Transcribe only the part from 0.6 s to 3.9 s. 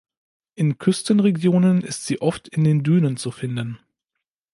Küstenregionen ist sie oft in den Dünen zu finden.